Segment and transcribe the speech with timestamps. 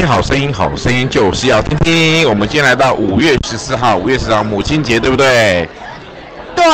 [0.00, 2.28] 好声音，好声音就是要听听。
[2.28, 5.68] 我们今天来到五月十四号，五月十四号母亲节，对不对？
[6.56, 6.64] 对。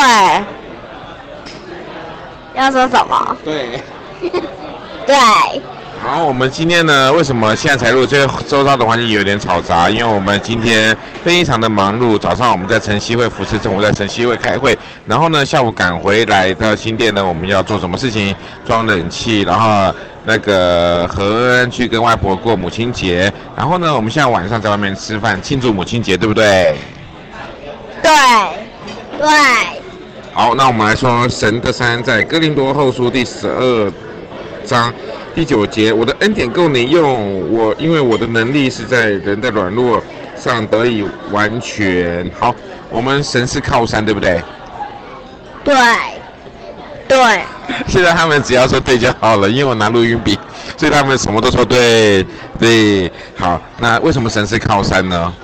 [2.55, 3.37] 要说什么？
[3.45, 3.81] 对。
[5.07, 5.15] 对。
[6.01, 8.07] 好，我们今天呢，为什么现在才录？
[8.07, 12.17] 这个周遭的环境有点嘈杂，因为我们今天非常的忙碌。
[12.17, 18.35] 早上我们在城西会服侍，中午在城西会开会，然后呢，下午赶回来到新店呢，我们要做什么事情？
[18.65, 26.75] 装冷气，然后那个何恩去跟外婆过母亲节，然后呢，我们现在晚上在外面吃饭庆祝母亲节，对不对？
[28.03, 28.11] 对，
[29.19, 29.29] 对。
[30.33, 33.93] 好，那我们来说神的山，在哥林多后书第十二
[34.65, 34.95] 章。
[35.39, 40.03] 第九节，我的恩典够你用，我因为我的能力是在人的软弱
[40.37, 42.29] 上得以完全。
[42.37, 42.53] 好，
[42.91, 44.43] 我们神是靠山，对不对？
[45.63, 45.77] 对，
[47.07, 47.41] 对。
[47.87, 50.37] 现在他们只要说对就好了，因为我拿录音笔，
[50.77, 52.27] 所以他们什么都说对，
[52.59, 53.09] 对。
[53.37, 55.35] 好，那为什么神是靠山呢？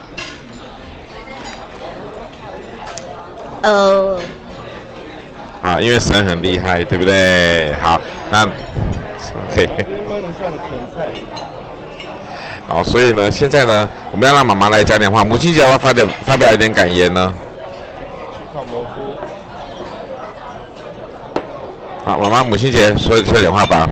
[3.62, 4.18] 呃。
[5.62, 7.72] 啊，因为神很厉害，对不对？
[7.74, 8.44] 好，那。
[12.66, 15.22] 好，所以呢，现在呢，我们要让妈妈来讲点话。
[15.22, 17.32] 母亲节要发表发表一点感言呢。
[22.04, 23.86] 好，妈妈，母亲节说说点话吧。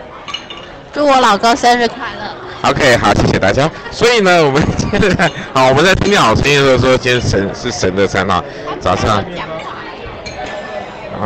[0.92, 2.70] 祝我老公生日快乐。
[2.70, 3.70] OK，好，谢谢大家。
[3.90, 8.42] 所以呢，我们现在好，我们在听听好声音的时候说，今天神是神的山啊，
[8.80, 9.22] 早上。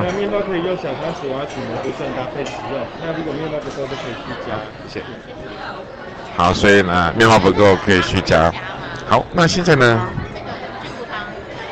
[0.05, 2.81] 那面包可以用小汤匙、挖取蘑菇算搭配食用。
[3.01, 4.59] 那如果面包不够，就可以去加。
[4.89, 5.07] 谢谢。
[6.37, 8.53] 好，所以呢，面包不够可以去加。
[9.07, 10.09] 好，那现在呢？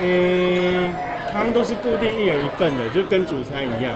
[0.01, 0.93] 嗯，
[1.33, 3.95] 汤都是固定一人一份的，就跟主餐一样。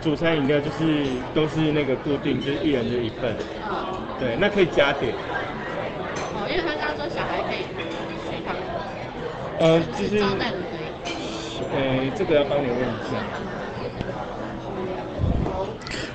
[0.00, 3.34] 主餐饮料就是都是那个固定，就是一人就一份。
[4.20, 5.14] 对，那可以加点。
[6.34, 7.64] 哦，因为他刚刚说小孩可以
[8.28, 8.52] 随他。
[9.58, 10.22] 呃，就是。
[11.74, 13.16] 呃，这个要帮你问一下。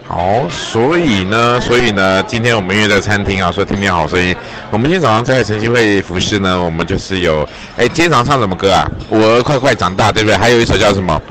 [0.08, 4.36] 好，所以呢，所以呢，今天我们约在餐厅啊，说听听好声音。
[4.72, 8.90] 我们今天早上在晨曦会服饰呢，我们就是有，哎，今天早上唱什么歌啊？
[9.08, 10.36] 我儿快快长大，对不对？
[10.36, 11.22] 还有一首叫什么？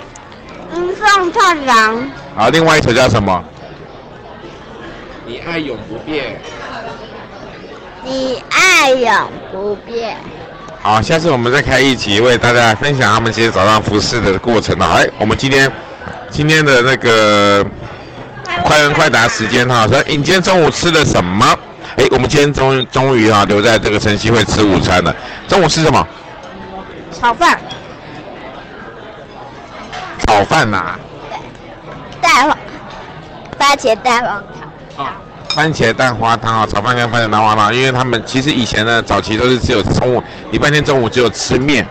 [0.74, 2.10] 迎送太阳。
[2.36, 3.42] 好，另外一首叫什么？
[5.26, 6.40] 你爱永不变。
[8.04, 9.12] 你爱永
[9.50, 10.16] 不变。
[10.80, 14.94] 好，下次我们再开一集，为大家分享他们今天早上服饰的过程啊。
[14.96, 15.70] 哎，我们今天
[16.30, 17.64] 今天的那个。
[18.64, 21.46] 快问快答时间哈，说你今天中午吃了什么？
[21.96, 25.14] 哎，我们今天终终于啊留在这个晨曦会吃午餐了。
[25.46, 26.06] 中午吃什么？
[27.12, 27.60] 炒饭。
[30.26, 30.98] 炒饭呐、啊？
[31.30, 31.38] 对，
[32.20, 32.58] 蛋黄，
[33.58, 34.42] 番茄蛋黄
[34.96, 35.06] 汤。
[35.06, 35.16] 啊，
[35.58, 41.84] 番茄蛋花汤啊，炒饭跟番茄蛋花汤，因为他们其实以前呢，早期都是只有中午，礼拜天中午只有吃面，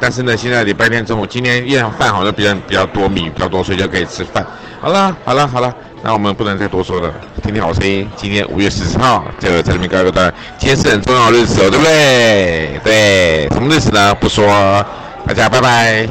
[0.00, 4.46] 但是呢，现在礼拜天中午，今天因为饭好像比较比较多米比较多，所以就可以吃饭。
[4.80, 5.70] 好了，好了，好了。
[6.02, 7.12] 那我们不能再多说了，
[7.42, 8.08] 听听好声音。
[8.16, 10.32] 今天五月十四号，这个在这边告一个段。
[10.56, 12.80] 今天是很重要的日子哦，对不对？
[12.82, 14.14] 对，什么日子呢？
[14.14, 14.46] 不说，
[15.26, 16.08] 大家拜拜。